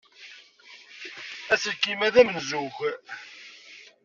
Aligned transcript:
Aselkim-a 1.53 2.07
d 2.13 2.15
amenzug? 2.21 2.77